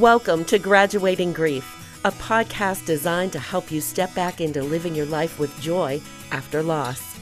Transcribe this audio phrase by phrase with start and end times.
[0.00, 5.06] Welcome to Graduating Grief, a podcast designed to help you step back into living your
[5.06, 7.18] life with joy after loss.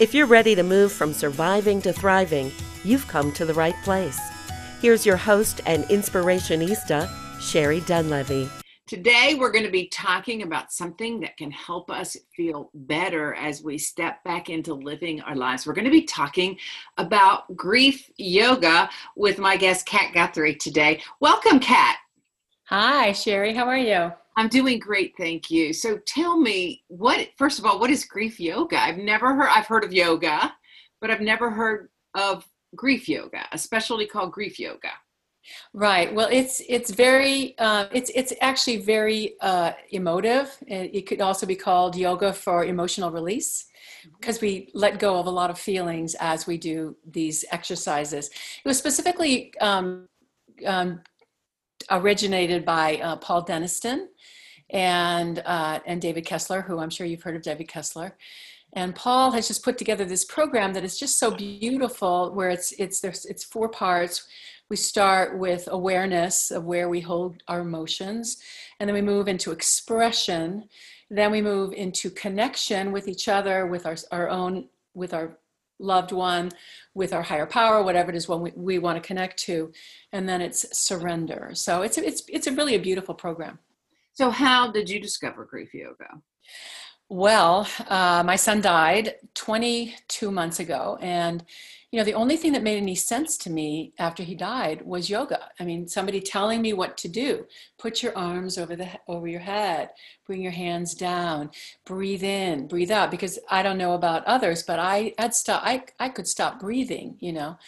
[0.00, 2.50] If you're ready to move from surviving to thriving,
[2.82, 4.18] you've come to the right place.
[4.80, 7.10] Here's your host and inspirationista,
[7.42, 8.48] Sherry Dunlevy.
[8.86, 13.62] Today, we're going to be talking about something that can help us feel better as
[13.62, 15.66] we step back into living our lives.
[15.66, 16.56] We're going to be talking
[16.96, 21.02] about grief yoga with my guest, Kat Guthrie, today.
[21.20, 21.96] Welcome, Kat.
[22.68, 23.52] Hi, Sherry.
[23.52, 24.10] How are you?
[24.38, 25.74] I'm doing great, thank you.
[25.74, 28.80] So tell me, what first of all, what is grief yoga?
[28.80, 30.50] I've never heard I've heard of yoga,
[30.98, 34.92] but I've never heard of grief yoga, a specialty called grief yoga.
[35.74, 36.12] Right.
[36.12, 40.56] Well, it's it's very uh, it's it's actually very uh, emotive.
[40.66, 43.66] And it could also be called yoga for emotional release
[44.18, 44.46] because mm-hmm.
[44.46, 48.28] we let go of a lot of feelings as we do these exercises.
[48.28, 50.08] It was specifically um,
[50.66, 51.00] um,
[51.90, 54.06] originated by uh, Paul Denniston
[54.70, 58.16] and uh, and David Kessler, who I'm sure you've heard of David Kessler.
[58.72, 62.72] And Paul has just put together this program that is just so beautiful, where it's
[62.72, 64.26] it's there's it's four parts.
[64.70, 68.38] We start with awareness of where we hold our emotions,
[68.80, 70.68] and then we move into expression.
[71.10, 75.38] Then we move into connection with each other, with our our own with our
[75.78, 76.50] loved one,
[76.94, 79.72] with our higher power, whatever it is one we, we want to connect to,
[80.12, 81.50] and then it's surrender.
[81.54, 83.58] So it's it's it's a really a beautiful program.
[84.12, 86.20] So how did you discover grief yoga?
[87.10, 91.44] Well, uh, my son died 22 months ago, and
[91.92, 95.10] you know the only thing that made any sense to me after he died was
[95.10, 95.50] yoga.
[95.60, 97.46] I mean, somebody telling me what to do:
[97.78, 99.90] put your arms over the over your head,
[100.26, 101.50] bring your hands down,
[101.84, 103.10] breathe in, breathe out.
[103.10, 105.62] Because I don't know about others, but I had stop.
[105.64, 107.16] I I could stop breathing.
[107.20, 107.58] You know.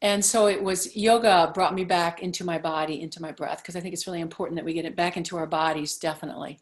[0.00, 3.74] And so it was yoga brought me back into my body, into my breath, because
[3.76, 6.60] I think it's really important that we get it back into our bodies, definitely.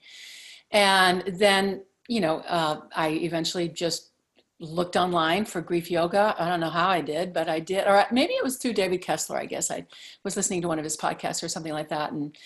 [0.70, 4.10] And then you know, uh, I eventually just
[4.58, 6.34] looked online for grief yoga.
[6.38, 7.86] I don't know how I did, but I did.
[7.86, 9.70] Or maybe it was through David Kessler, I guess.
[9.70, 9.86] I
[10.24, 12.36] was listening to one of his podcasts or something like that and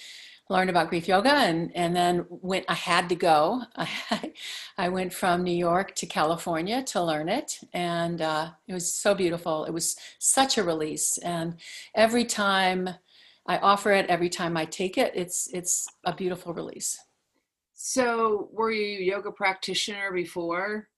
[0.49, 3.63] learned about grief yoga and, and then went, I had to go.
[3.77, 4.33] I,
[4.79, 7.61] I went from New York to California to learn it.
[7.73, 9.65] And uh, it was so beautiful.
[9.65, 11.17] It was such a release.
[11.19, 11.55] And
[11.95, 12.91] every time
[13.47, 16.99] I offer it, every time I take it, it's, it's a beautiful release.
[17.83, 20.91] So, were you a yoga practitioner before?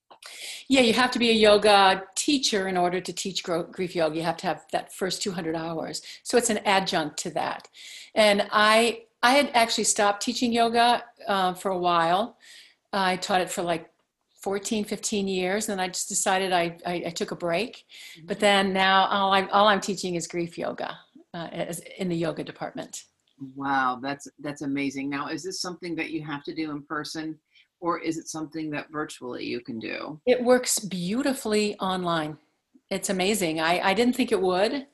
[0.67, 4.17] Yeah, you have to be a yoga teacher in order to teach grief yoga.
[4.17, 6.01] You have to have that first 200 hours.
[6.23, 7.69] So it's an adjunct to that.
[8.15, 12.37] And I I had actually stopped teaching yoga uh, for a while.
[12.91, 13.89] I taught it for like
[14.41, 17.85] 14, 15 years, and I just decided I, I, I took a break.
[18.17, 18.27] Mm-hmm.
[18.27, 20.97] But then now all I'm, all I'm teaching is grief yoga
[21.33, 21.47] uh,
[21.97, 23.05] in the yoga department.
[23.55, 25.09] Wow, that's that's amazing.
[25.09, 27.37] Now, is this something that you have to do in person,
[27.79, 30.19] or is it something that virtually you can do?
[30.25, 32.37] It works beautifully online.
[32.89, 33.59] It's amazing.
[33.59, 34.87] I, I didn't think it would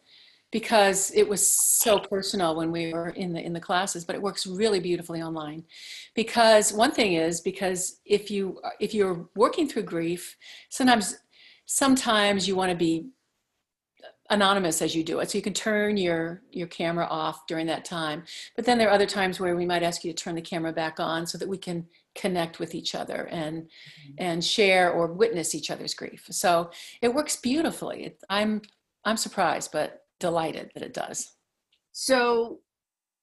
[0.51, 4.21] because it was so personal when we were in the in the classes but it
[4.21, 5.63] works really beautifully online
[6.15, 10.35] because one thing is because if you if you're working through grief
[10.69, 11.17] sometimes
[11.65, 13.05] sometimes you want to be
[14.29, 15.31] anonymous as you do it.
[15.31, 18.23] So you can turn your your camera off during that time.
[18.55, 20.71] But then there are other times where we might ask you to turn the camera
[20.71, 24.13] back on so that we can connect with each other and mm-hmm.
[24.17, 26.25] and share or witness each other's grief.
[26.31, 28.05] So it works beautifully.
[28.05, 28.61] It, i'm
[29.05, 31.33] i'm surprised but delighted that it does.
[31.91, 32.59] So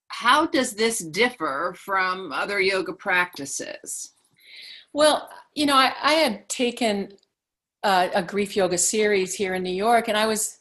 [0.09, 4.13] how does this differ from other yoga practices?
[4.93, 7.13] Well you know i, I had taken
[7.83, 10.59] a, a grief yoga series here in new york and i was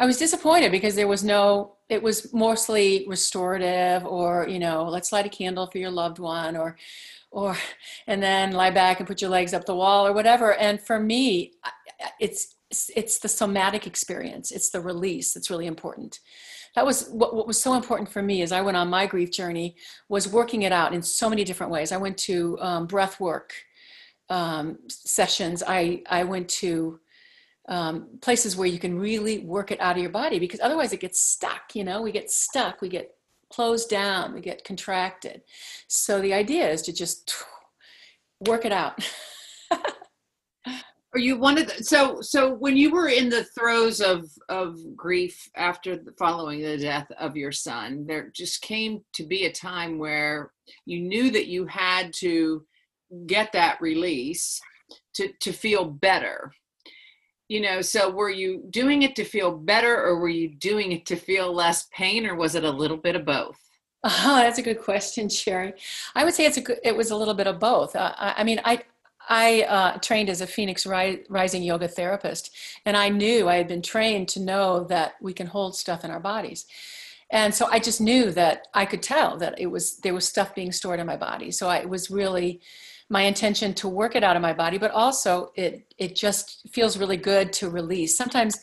[0.00, 5.12] I was disappointed because there was no, it was mostly restorative or, you know, let's
[5.12, 6.76] light a candle for your loved one or,
[7.30, 7.56] or,
[8.06, 10.54] and then lie back and put your legs up the wall or whatever.
[10.54, 11.52] And for me,
[12.20, 12.54] it's,
[12.94, 14.52] it's the somatic experience.
[14.52, 16.20] It's the release that's really important.
[16.76, 19.32] That was what, what was so important for me as I went on my grief
[19.32, 19.74] journey
[20.08, 21.90] was working it out in so many different ways.
[21.90, 23.52] I went to um, breath work
[24.28, 25.64] um, sessions.
[25.66, 27.00] I, I went to
[27.68, 31.00] um, places where you can really work it out of your body because otherwise it
[31.00, 32.02] gets stuck you know?
[32.02, 33.14] We get stuck we get
[33.50, 35.42] closed down we get contracted.
[35.86, 37.34] So the idea is to just
[38.46, 38.98] work it out.
[41.14, 44.78] Are you one of the, so so when you were in the throes of of
[44.94, 49.52] grief after the, following the death of your son there just came to be a
[49.52, 50.52] time where
[50.84, 52.64] you knew that you had to
[53.26, 54.60] get that release
[55.14, 56.52] to to feel better
[57.48, 61.06] you know so were you doing it to feel better or were you doing it
[61.06, 63.58] to feel less pain or was it a little bit of both
[64.04, 65.74] Oh, that's a good question, Sherry.
[66.14, 67.96] I would say it's a it was a little bit of both.
[67.96, 68.82] Uh, I, I, mean, I
[69.28, 72.54] I uh, trained as a Phoenix Rising yoga therapist,
[72.86, 76.10] and I knew I had been trained to know that we can hold stuff in
[76.10, 76.66] our bodies.
[77.30, 80.54] And so I just knew that I could tell that it was there was stuff
[80.54, 81.50] being stored in my body.
[81.50, 82.60] So I, was really
[83.08, 86.98] my intention to work it out of my body, but also it it just feels
[86.98, 88.16] really good to release.
[88.16, 88.58] Sometimes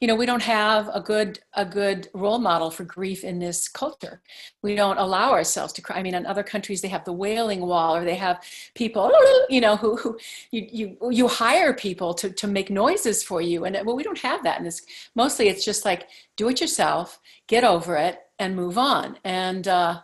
[0.00, 3.68] you know we don't have a good a good role model for grief in this
[3.68, 4.22] culture.
[4.62, 5.96] We don't allow ourselves to cry.
[5.96, 8.42] I mean in other countries they have the wailing wall or they have
[8.74, 9.12] people
[9.50, 10.18] you know who, who
[10.50, 13.64] you, you you hire people to to make noises for you.
[13.66, 14.80] And well we don't have that in this.
[15.14, 19.18] Mostly it's just like do it yourself get over it and move on.
[19.24, 20.00] And uh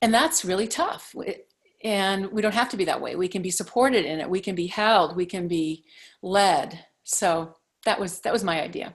[0.00, 1.14] and that's really tough
[1.82, 4.40] and we don't have to be that way we can be supported in it we
[4.40, 5.84] can be held we can be
[6.22, 7.54] led so
[7.84, 8.94] that was that was my idea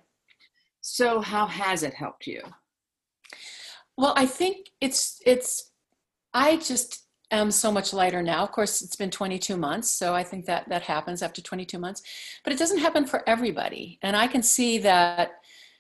[0.88, 2.44] so how has it helped you?
[3.98, 5.72] Well, I think it's it's
[6.32, 8.44] I just am so much lighter now.
[8.44, 12.04] Of course, it's been 22 months, so I think that that happens after 22 months.
[12.44, 15.31] But it doesn't happen for everybody, and I can see that.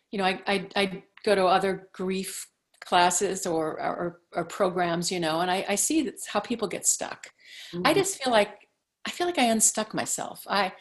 [0.09, 2.47] You know, I I, I go to other grief
[2.85, 6.85] classes or, or, or programs, you know, and I, I see that's how people get
[6.85, 7.31] stuck.
[7.73, 7.85] Mm-hmm.
[7.85, 8.67] I just feel like
[9.07, 10.45] I feel like I unstuck myself.
[10.47, 10.73] I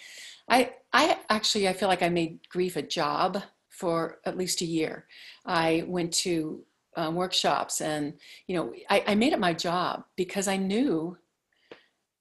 [0.48, 4.66] I I actually I feel like I made grief a job for at least a
[4.66, 5.06] year.
[5.44, 6.64] I went to
[6.96, 8.14] um, workshops and,
[8.46, 11.16] you know, I, I, made it my job because I knew.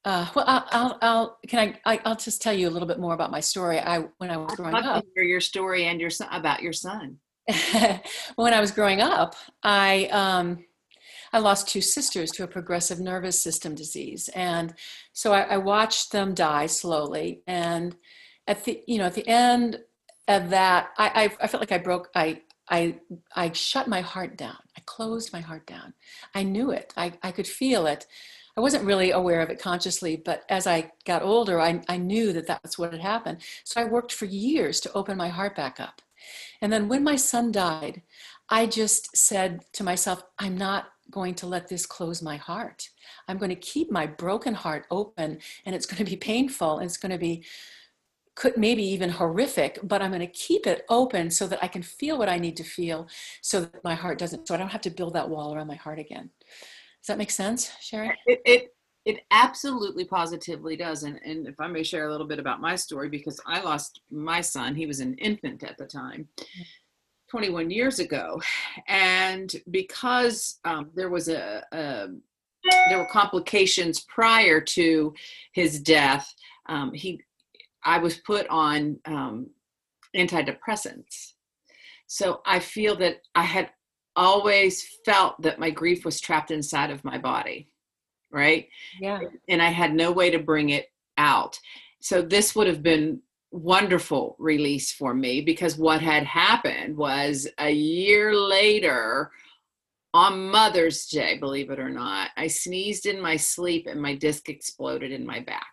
[0.05, 2.99] Uh, well, I'll, I'll, I'll, can I, I, will just tell you a little bit
[2.99, 3.79] more about my story.
[3.79, 7.19] I, when I was growing up, hear your story and your son about your son.
[8.35, 10.65] when I was growing up, I, um,
[11.31, 14.75] I lost two sisters to a progressive nervous system disease, and
[15.13, 17.41] so I, I watched them die slowly.
[17.47, 17.95] And
[18.47, 19.79] at the, you know, at the end
[20.27, 21.07] of that I,
[21.39, 22.95] I, I felt like I broke I I
[23.35, 24.57] I shut my heart down.
[24.77, 25.93] I closed my heart down.
[26.33, 26.93] I knew it.
[26.95, 28.07] I, I could feel it.
[28.55, 32.31] I wasn't really aware of it consciously, but as I got older, I, I knew
[32.33, 33.39] that that's what had happened.
[33.63, 36.03] So I worked for years to open my heart back up.
[36.61, 38.01] And then when my son died,
[38.49, 42.89] I just said to myself, I'm not going to let this close my heart.
[43.27, 46.85] I'm going to keep my broken heart open, and it's going to be painful, and
[46.85, 47.43] it's going to be
[48.35, 51.83] could maybe even horrific, but I'm going to keep it open so that I can
[51.83, 53.07] feel what I need to feel
[53.41, 55.75] so that my heart doesn't, so I don't have to build that wall around my
[55.75, 56.31] heart again.
[57.01, 58.17] Does that make sense, Sherry?
[58.25, 58.72] It, it,
[59.05, 61.03] it absolutely positively does.
[61.03, 64.01] And, and if I may share a little bit about my story, because I lost
[64.09, 66.27] my son, he was an infant at the time.
[67.29, 68.39] 21 years ago
[68.87, 72.07] and because um, there was a, a,
[72.89, 75.11] there were complications prior to
[75.51, 76.31] his death
[76.67, 77.19] um, he
[77.83, 79.49] I was put on um,
[80.15, 81.33] antidepressants.
[82.07, 83.71] So I feel that I had
[84.15, 87.69] always felt that my grief was trapped inside of my body,
[88.33, 88.67] right?
[88.99, 89.19] Yeah.
[89.47, 91.59] And I had no way to bring it out.
[92.01, 93.21] So this would have been
[93.51, 99.31] wonderful release for me because what had happened was a year later
[100.13, 104.49] on Mother's Day, believe it or not, I sneezed in my sleep and my disc
[104.49, 105.67] exploded in my back.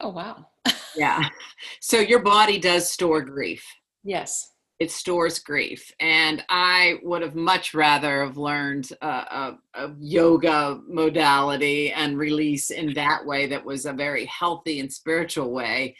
[0.00, 0.46] Oh, wow.
[0.96, 1.28] yeah.
[1.80, 3.64] So your body does store grief.
[4.04, 4.52] Yes.
[4.78, 5.90] It stores grief.
[6.00, 12.70] And I would have much rather have learned a, a, a yoga modality and release
[12.70, 15.96] in that way that was a very healthy and spiritual way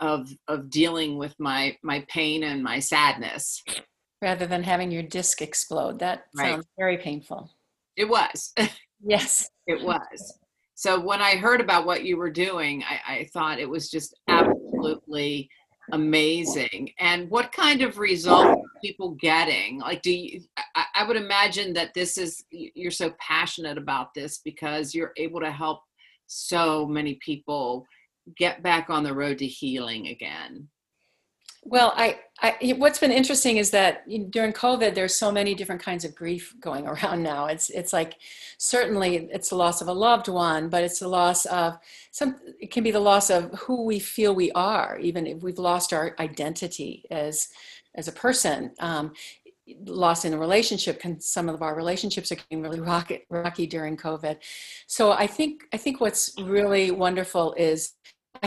[0.00, 3.62] of of dealing with my my pain and my sadness.
[4.22, 5.98] Rather than having your disc explode.
[5.98, 6.52] That right.
[6.52, 7.50] sounds very painful.
[7.96, 8.52] It was.
[9.06, 9.50] Yes.
[9.66, 10.38] It was.
[10.74, 14.14] So when I heard about what you were doing, I, I thought it was just
[14.28, 15.50] absolutely
[15.92, 16.90] amazing.
[16.98, 19.78] And what kind of results are people getting?
[19.80, 20.40] Like, do you,
[20.74, 25.40] I, I would imagine that this is, you're so passionate about this because you're able
[25.40, 25.80] to help
[26.26, 27.86] so many people
[28.36, 30.68] get back on the road to healing again.
[31.66, 36.04] Well, I, I, what's been interesting is that during COVID, there's so many different kinds
[36.04, 37.46] of grief going around now.
[37.46, 38.16] It's it's like
[38.58, 41.78] certainly it's the loss of a loved one, but it's the loss of
[42.10, 42.36] some.
[42.60, 45.92] It can be the loss of who we feel we are, even if we've lost
[45.92, 47.48] our identity as
[47.94, 48.72] as a person.
[48.78, 49.14] Um,
[49.86, 53.96] lost in a relationship can some of our relationships are getting really rocky, rocky during
[53.96, 54.36] covid
[54.86, 57.94] so i think i think what's really wonderful is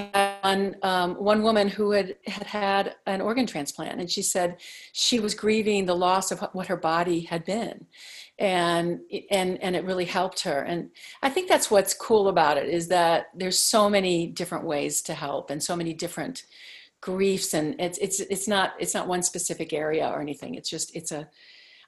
[0.04, 4.58] one, um, one woman who had, had had an organ transplant, and she said
[4.94, 7.86] she was grieving the loss of what her body had been,
[8.40, 9.00] and
[9.32, 10.62] and and it really helped her.
[10.62, 10.90] And
[11.22, 15.14] I think that's what's cool about it is that there's so many different ways to
[15.14, 16.44] help, and so many different
[17.02, 20.56] griefs, and it's it's it's not it's not one specific area or anything.
[20.56, 21.28] It's just it's a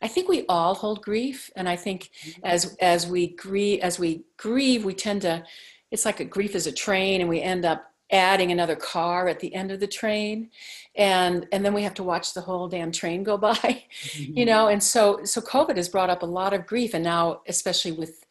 [0.02, 2.46] I think we all hold grief, and I think mm-hmm.
[2.46, 5.44] as as we grieve, as we grieve, we tend to.
[5.92, 9.40] It's like a grief is a train, and we end up adding another car at
[9.40, 10.50] the end of the train
[10.96, 13.84] and and then we have to watch the whole damn train go by
[14.18, 14.68] you know?
[14.68, 18.26] And so so covid has brought up a lot of grief and now especially with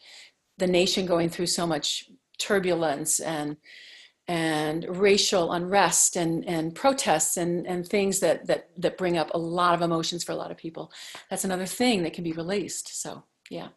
[0.58, 3.56] the nation going through so much turbulence and
[4.26, 9.38] and racial unrest and and protests and and things that that that bring up a
[9.38, 10.92] lot of emotions for a lot of people.
[11.30, 13.68] That's another thing that can be released so yeah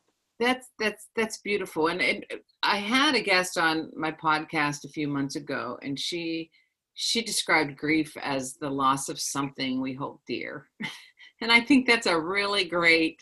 [0.41, 1.87] that's that's that's beautiful.
[1.87, 2.25] And it,
[2.63, 6.49] i had a guest on my podcast a few months ago and she
[6.95, 10.67] she described grief as the loss of something we hold dear.
[11.43, 13.19] And i think that's a really great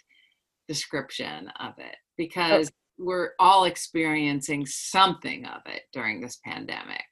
[0.67, 3.05] description of it because oh.
[3.05, 7.05] we're all experiencing something of it during this pandemic.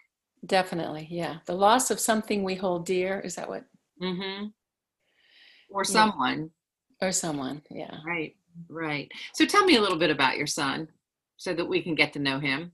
[0.46, 1.38] Definitely yeah.
[1.46, 3.64] The loss of something we hold dear is that what?
[4.04, 4.48] Mm-hmm.
[5.70, 6.52] Or someone.
[7.02, 7.08] Yeah.
[7.08, 8.00] or someone yeah.
[8.06, 8.36] Right
[8.70, 9.12] Right.
[9.34, 10.88] So tell me a little bit about your son
[11.38, 12.72] so that we can get to know him.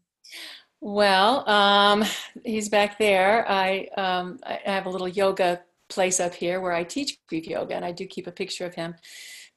[0.81, 2.03] Well, um,
[2.43, 3.49] he's back there.
[3.49, 7.75] I, um, I have a little yoga place up here where I teach grief yoga,
[7.75, 8.95] and I do keep a picture of him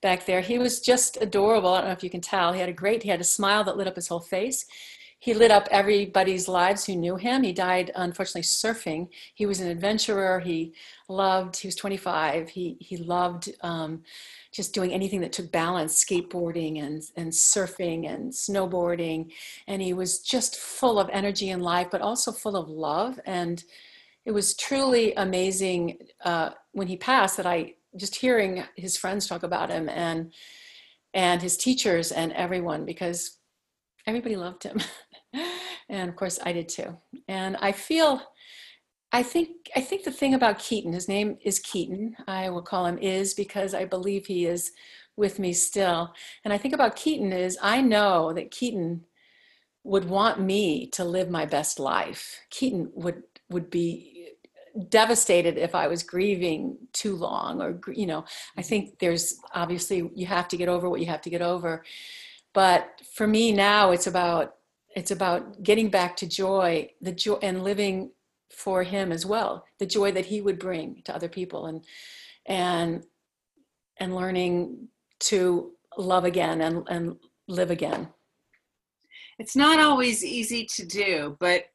[0.03, 0.41] back there.
[0.41, 1.71] He was just adorable.
[1.71, 2.53] I don't know if you can tell.
[2.53, 4.67] He had a great, he had a smile that lit up his whole face
[5.19, 7.43] he lit up everybody's lives who knew him.
[7.43, 9.09] He died, unfortunately, surfing.
[9.35, 10.41] He was an adventurer.
[10.41, 10.75] He
[11.09, 12.51] loved, he was 25.
[12.51, 14.03] He, he loved um,
[14.53, 19.33] just doing anything that took balance, skateboarding and, and surfing and snowboarding.
[19.67, 23.19] And he was just full of energy and life, but also full of love.
[23.25, 23.65] And
[24.27, 29.43] it was truly amazing uh, when he passed that I just hearing his friends talk
[29.43, 30.33] about him and
[31.15, 33.39] and his teachers and everyone because
[34.07, 34.81] everybody loved him.
[35.89, 36.97] and of course I did too.
[37.27, 38.21] And I feel,
[39.13, 42.17] I think, I think the thing about Keaton, his name is Keaton.
[42.29, 44.73] I will call him is because I believe he is
[45.17, 46.13] with me still.
[46.45, 49.07] And I think about Keaton is I know that Keaton
[49.85, 52.41] would want me to live my best life.
[52.51, 54.31] Keaton would would be
[54.89, 58.25] devastated if I was grieving too long or you know
[58.57, 58.69] I mm-hmm.
[58.69, 61.85] think there's obviously you have to get over what you have to get over.
[62.53, 64.57] But for me now it's about
[64.95, 68.13] it's about getting back to joy the joy and living
[68.55, 71.85] for him as well the joy that he would bring to other people and
[72.47, 73.05] and
[73.99, 77.17] and learning to love again and and
[77.49, 78.09] live again.
[79.39, 81.67] It's not always easy to do but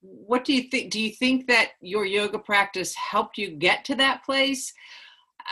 [0.00, 3.94] what do you think do you think that your yoga practice helped you get to
[3.96, 4.72] that place?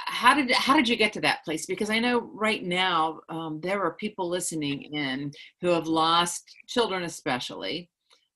[0.06, 1.66] How did how did you get to that place?
[1.66, 7.04] Because i know right now um, there are people listening in who have lost children
[7.04, 7.90] especially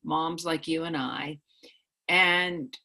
[0.04, 1.38] moms like you and i
[2.08, 2.78] and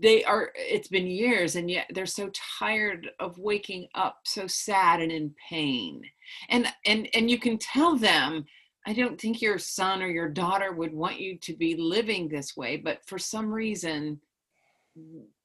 [0.00, 5.00] they are it's been years and yet they're so tired of waking up so sad
[5.00, 6.02] and in pain.
[6.48, 8.44] And and and you can tell them
[8.86, 12.56] i don't think your son or your daughter would want you to be living this
[12.56, 14.20] way but for some reason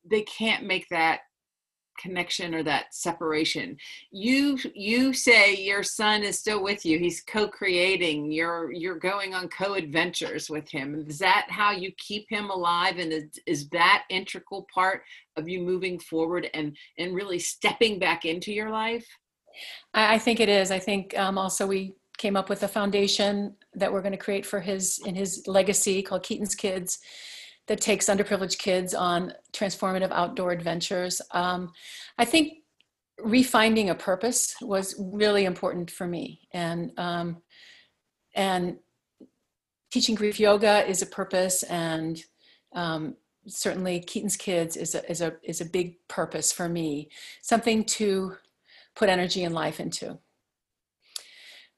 [0.05, 1.22] they can't make that
[2.00, 3.77] connection or that separation.
[4.12, 9.50] You you say your son is still with you he's co-creating you're you're going on
[9.50, 11.05] co-adventures with him.
[11.08, 15.03] Is that how you keep him alive and is, is that integral part
[15.36, 19.05] of you moving forward and and really stepping back into your life?
[19.93, 20.72] I, I think it is.
[20.72, 24.45] I think um, also we came up with a foundation that we're going to create
[24.45, 26.99] for his in his legacy called keaton's kids
[27.67, 31.21] that takes underprivileged kids on transformative outdoor adventures.
[31.31, 31.71] Um,
[32.17, 32.53] I think
[33.23, 37.41] refinding a purpose was really important for me, and um,
[38.35, 38.77] and
[39.91, 42.21] teaching grief yoga is a purpose, and
[42.73, 43.15] um,
[43.47, 47.09] certainly Keaton's Kids is a is a is a big purpose for me,
[47.41, 48.35] something to
[48.95, 50.17] put energy and life into.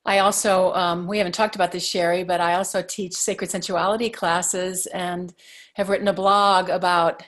[0.05, 4.11] I also, um, we haven't talked about this, Sherry, but I also teach sacred sensuality
[4.11, 5.33] classes and
[5.75, 7.23] have written a blog about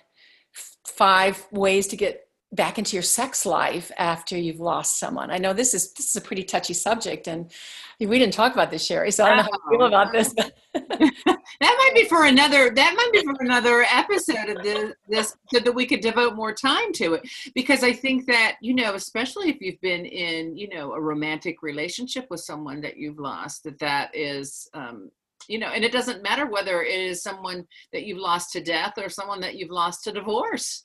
[0.85, 2.22] five ways to get
[2.53, 5.31] back into your sex life after you've lost someone.
[5.31, 7.51] I know this is this is a pretty touchy subject, and
[7.99, 9.11] we didn't talk about this, Sherry.
[9.11, 10.33] So I don't know how you feel about this.
[10.73, 12.69] that might be for another.
[12.69, 16.53] That might be for another episode of this, this, so that we could devote more
[16.53, 17.27] time to it.
[17.55, 21.63] Because I think that you know, especially if you've been in you know a romantic
[21.63, 24.69] relationship with someone that you've lost, that that is.
[24.73, 25.09] Um,
[25.49, 28.93] you know, and it doesn't matter whether it is someone that you've lost to death
[28.95, 30.83] or someone that you've lost to divorce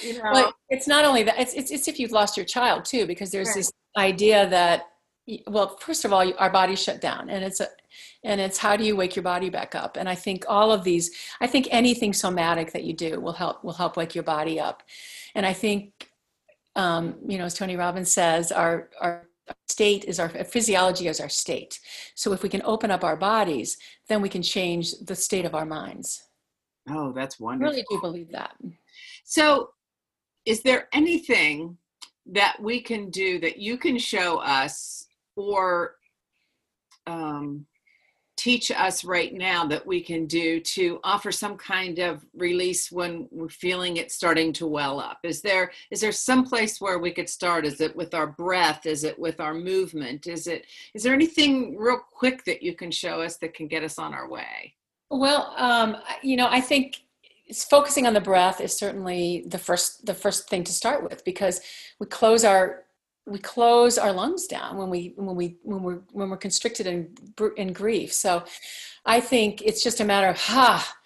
[0.00, 0.52] you know?
[0.68, 3.48] It's not only that; it's, it's, it's if you've lost your child too, because there's
[3.48, 3.56] right.
[3.56, 4.88] this idea that
[5.46, 7.68] well, first of all, our bodies shut down, and it's a,
[8.24, 9.96] and it's how do you wake your body back up?
[9.96, 13.62] And I think all of these, I think anything somatic that you do will help
[13.62, 14.82] will help wake your body up,
[15.34, 16.08] and I think
[16.76, 19.26] um, you know, as Tony Robbins says, our, our
[19.68, 21.80] state is our physiology is our state.
[22.14, 23.76] So if we can open up our bodies,
[24.08, 26.22] then we can change the state of our minds.
[26.88, 27.68] Oh, that's wonderful.
[27.68, 28.56] I really do believe that.
[29.24, 29.70] So,
[30.44, 31.76] is there anything
[32.26, 35.06] that we can do that you can show us
[35.36, 35.96] or
[37.06, 37.66] um,
[38.36, 43.28] teach us right now that we can do to offer some kind of release when
[43.30, 45.18] we're feeling it starting to well up?
[45.22, 47.66] Is there is there some place where we could start?
[47.66, 48.86] Is it with our breath?
[48.86, 50.26] Is it with our movement?
[50.26, 53.84] Is it is there anything real quick that you can show us that can get
[53.84, 54.74] us on our way?
[55.10, 57.02] Well, um, you know, I think
[57.52, 61.22] it's focusing on the breath is certainly the first the first thing to start with
[61.22, 61.60] because
[62.00, 62.84] we close our
[63.26, 67.14] we close our lungs down when we when we when we're when we're constricted in
[67.58, 68.10] in grief.
[68.10, 68.42] So,
[69.04, 70.96] I think it's just a matter of ha,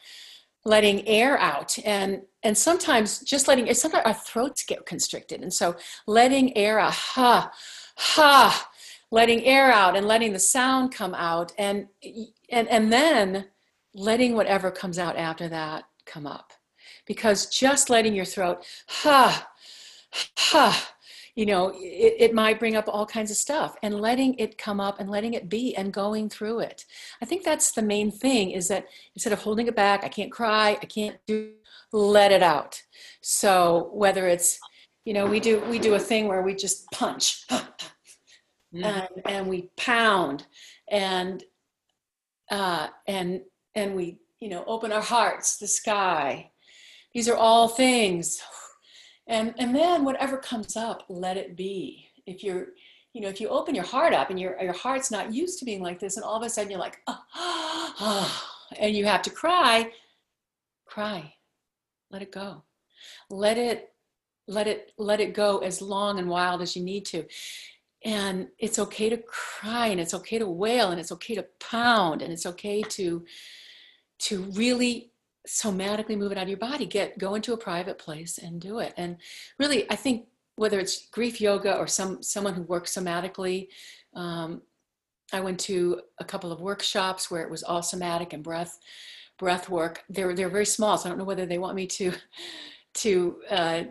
[0.64, 5.74] letting air out and and sometimes just letting sometimes our throats get constricted and so
[6.06, 7.50] letting air out ha
[7.96, 8.68] ha
[9.10, 11.88] letting air out and letting the sound come out and
[12.50, 13.46] and and then
[13.94, 16.52] letting whatever comes out after that come up.
[17.06, 19.48] Because just letting your throat ha
[20.38, 20.92] ha
[21.34, 23.76] you know it, it might bring up all kinds of stuff.
[23.82, 26.86] And letting it come up and letting it be and going through it.
[27.20, 30.32] I think that's the main thing is that instead of holding it back i can't
[30.32, 31.52] cry i can't do
[31.92, 32.82] let it out.
[33.20, 34.58] So whether it's
[35.04, 37.46] you know we do we do a thing where we just punch
[38.72, 40.46] and, and we pound
[40.90, 41.42] and
[42.50, 43.42] uh, and
[43.74, 46.50] and we you know open our hearts the sky.
[47.14, 48.40] These are all things.
[49.28, 52.08] And and then whatever comes up let it be.
[52.26, 52.68] If you're
[53.12, 55.64] you know if you open your heart up and your your heart's not used to
[55.64, 59.30] being like this and all of a sudden you're like oh, and you have to
[59.30, 59.90] cry
[60.86, 61.34] cry.
[62.10, 62.62] Let it go.
[63.28, 63.92] Let it
[64.48, 67.24] let it let it go as long and wild as you need to.
[68.04, 72.22] And it's okay to cry and it's okay to wail and it's okay to pound
[72.22, 73.24] and it's okay to
[74.18, 75.10] to really
[75.46, 78.80] somatically move it out of your body get go into a private place and do
[78.80, 78.92] it.
[78.96, 79.16] And
[79.58, 80.26] really i think
[80.56, 83.68] whether it's grief yoga or some someone who works somatically
[84.14, 84.62] um,
[85.32, 88.78] i went to a couple of workshops where it was all somatic and breath
[89.38, 90.02] breath work.
[90.08, 92.12] They're they're very small so i don't know whether they want me to
[92.94, 93.82] to uh,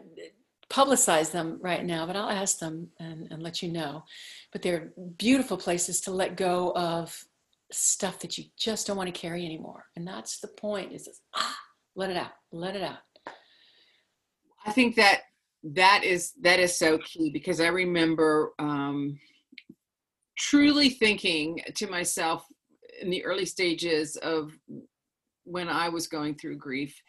[0.70, 4.04] publicize them right now but i'll ask them and, and let you know.
[4.52, 7.24] But they're beautiful places to let go of
[7.72, 9.86] stuff that you just don't want to carry anymore.
[9.96, 11.58] And that's the point is ah,
[11.96, 13.00] let it out, let it out.
[14.66, 15.22] I think that
[15.64, 19.20] that is that is so key because I remember um,
[20.38, 22.46] truly thinking to myself
[23.02, 24.52] in the early stages of
[25.44, 27.00] when I was going through grief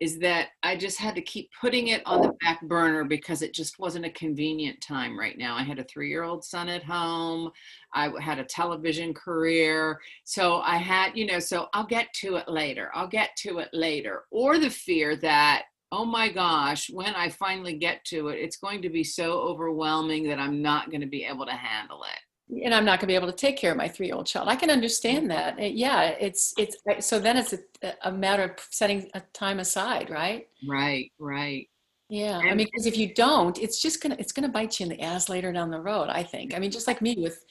[0.00, 3.54] is that I just had to keep putting it on the back burner because it
[3.54, 5.56] just wasn't a convenient time right now.
[5.56, 7.50] I had a three year old son at home.
[7.92, 10.00] I had a television career.
[10.24, 12.90] So I had, you know, so I'll get to it later.
[12.94, 14.24] I'll get to it later.
[14.30, 18.82] Or the fear that, oh my gosh, when I finally get to it, it's going
[18.82, 22.74] to be so overwhelming that I'm not going to be able to handle it and
[22.74, 24.48] I'm not going to be able to take care of my three-year-old child.
[24.48, 25.58] I can understand mm-hmm.
[25.58, 25.74] that.
[25.74, 26.76] Yeah, it's it's
[27.06, 30.48] so then it's a, a matter of setting a time aside, right?
[30.66, 31.68] Right, right.
[32.10, 34.90] Yeah, I mean, because if you don't, it's just gonna it's gonna bite you in
[34.90, 36.08] the ass later down the road.
[36.10, 36.54] I think.
[36.54, 37.44] I mean, just like me with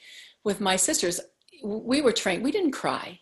[0.44, 1.20] with my sisters,
[1.62, 2.44] we were trained.
[2.44, 3.20] We didn't cry.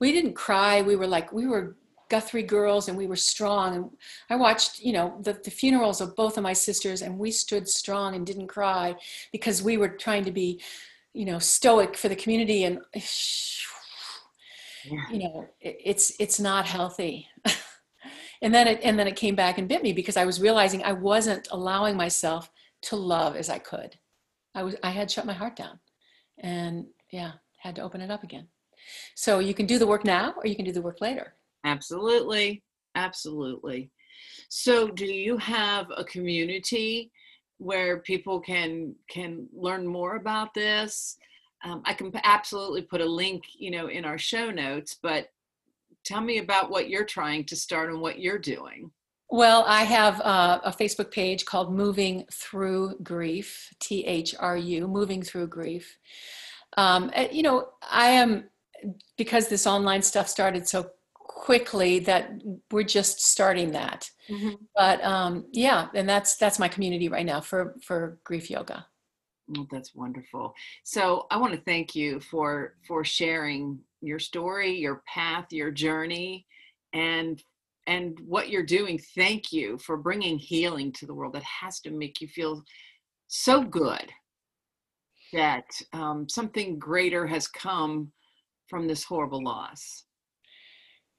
[0.00, 0.82] We didn't cry.
[0.82, 1.76] We were like we were
[2.10, 3.76] Guthrie girls, and we were strong.
[3.76, 3.90] And
[4.28, 7.66] I watched, you know, the, the funerals of both of my sisters, and we stood
[7.66, 8.94] strong and didn't cry
[9.32, 10.60] because we were trying to be
[11.14, 12.80] you know stoic for the community and
[15.10, 17.28] you know it, it's it's not healthy.
[18.42, 20.84] And then it and then it came back and bit me because i was realizing
[20.84, 22.50] i wasn't allowing myself
[22.82, 23.96] to love as i could.
[24.54, 25.80] I was i had shut my heart down
[26.38, 28.46] and yeah had to open it up again.
[29.14, 31.36] So you can do the work now or you can do the work later.
[31.64, 32.62] Absolutely.
[32.96, 33.90] Absolutely.
[34.50, 37.10] So do you have a community
[37.64, 41.16] where people can can learn more about this.
[41.64, 45.28] Um, i can absolutely put a link you know in our show notes but
[46.04, 48.90] tell me about what you're trying to start and what you're doing.
[49.30, 55.98] Well i have uh, a facebook page called moving through grief t-h-r-u moving through grief.
[56.76, 58.50] Um, eh, you know i am
[59.16, 60.90] because this online stuff started so
[61.34, 62.30] quickly that
[62.70, 64.08] we're just starting that.
[64.30, 64.54] Mm-hmm.
[64.74, 68.86] but um, yeah and that's that's my community right now for for grief yoga.
[69.48, 70.54] Well, that's wonderful.
[70.84, 76.46] So i want to thank you for for sharing your story your path your journey
[76.92, 77.42] and
[77.86, 78.98] and what you're doing.
[79.14, 82.62] Thank you for bringing healing to the world that has to make you feel
[83.26, 84.10] so good
[85.34, 88.10] that um, something greater has come
[88.68, 90.04] from this horrible loss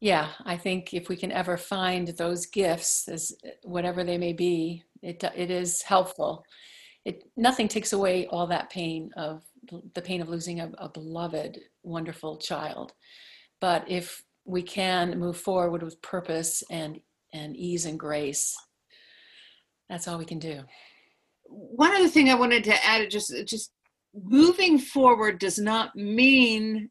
[0.06, 4.34] yeah i think if we can ever find those gifts as eh, whatever they may
[4.34, 6.44] be it it is helpful.
[7.06, 9.44] It nothing takes away all that pain of
[9.94, 12.94] the pain of losing a, a beloved wonderful child.
[13.62, 17.00] But if we can move forward with purpose and
[17.34, 18.56] and ease and grace
[19.90, 20.62] that's all we can do.
[21.44, 23.72] One other thing i wanted to add just just
[24.14, 26.90] moving forward does not mean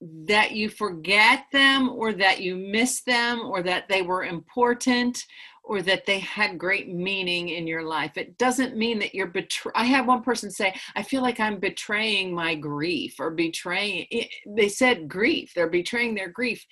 [0.00, 5.24] that you forget them or that you miss them or that they were important
[5.66, 8.16] or that they had great meaning in your life.
[8.16, 9.72] It doesn't mean that you're betray.
[9.74, 14.28] I had one person say, "I feel like I'm betraying my grief or betraying." Eh,
[14.46, 15.52] they said grief.
[15.54, 16.64] They're betraying their grief.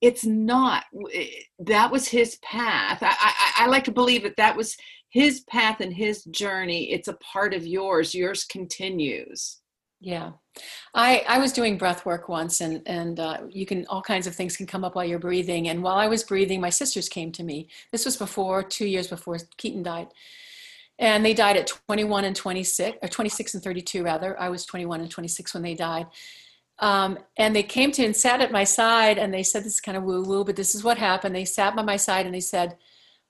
[0.00, 0.84] It's not.
[1.12, 3.02] Eh, that was his path.
[3.02, 4.76] I, I, I like to believe that that was
[5.10, 6.92] his path and his journey.
[6.92, 8.14] It's a part of yours.
[8.14, 9.60] Yours continues.
[10.00, 10.32] Yeah,
[10.94, 14.34] I I was doing breath work once, and and uh, you can all kinds of
[14.34, 15.68] things can come up while you're breathing.
[15.68, 17.68] And while I was breathing, my sisters came to me.
[17.90, 20.08] This was before two years before Keaton died,
[21.00, 24.38] and they died at 21 and 26, or 26 and 32 rather.
[24.40, 26.06] I was 21 and 26 when they died.
[26.80, 29.80] Um, and they came to and sat at my side, and they said, "This is
[29.80, 32.34] kind of woo woo, but this is what happened." They sat by my side and
[32.34, 32.76] they said,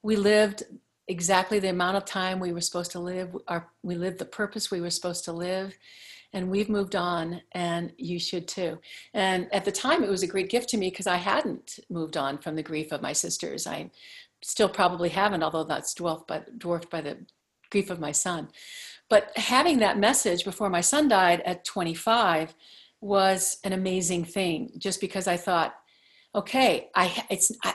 [0.02, 0.64] "We lived
[1.09, 3.35] exactly the amount of time we were supposed to live.
[3.48, 5.78] Our, we lived the purpose we were supposed to live."
[6.33, 8.79] And we've moved on and you should too.
[9.14, 12.17] And at the time it was a great gift to me because i hadn't moved
[12.17, 13.67] on from the grief of my sisters.
[13.67, 13.91] I
[14.43, 17.19] still probably haven't although that's dwarfed by, dwarfed by the
[17.71, 18.49] grief of my son.
[19.09, 22.55] But having that message before my son died at 25
[23.01, 25.75] was an amazing thing just because i thought
[26.35, 27.75] okay i it's I,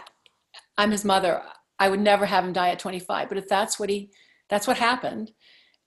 [0.78, 1.42] i'm his mother.
[1.80, 4.12] I would never have him die at 25 but if that's what he
[4.50, 5.32] that's what happened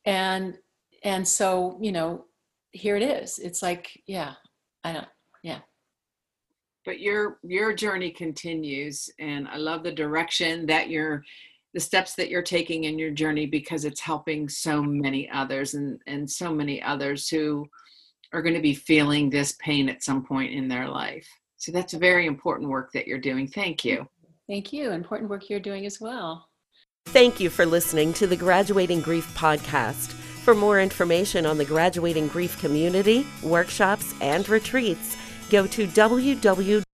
[0.04, 0.56] and
[1.02, 2.24] and so you know
[2.76, 3.38] here it is.
[3.38, 4.34] It's like, yeah,
[4.84, 5.08] I don't,
[5.42, 5.60] yeah.
[6.84, 11.24] But your your journey continues, and I love the direction that you're,
[11.74, 16.00] the steps that you're taking in your journey because it's helping so many others, and
[16.06, 17.66] and so many others who
[18.32, 21.26] are going to be feeling this pain at some point in their life.
[21.56, 23.48] So that's very important work that you're doing.
[23.48, 24.06] Thank you.
[24.48, 24.92] Thank you.
[24.92, 26.48] Important work you're doing as well.
[27.06, 30.14] Thank you for listening to the Graduating Grief podcast.
[30.46, 35.16] For more information on the Graduating Grief community, workshops, and retreats,
[35.50, 36.85] go to www.ggrc.org.